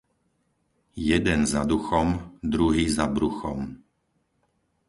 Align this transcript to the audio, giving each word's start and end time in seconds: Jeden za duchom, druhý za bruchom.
Jeden 0.97 1.41
za 1.45 1.61
duchom, 1.65 2.07
druhý 2.43 2.89
za 2.97 3.05
bruchom. 3.15 3.59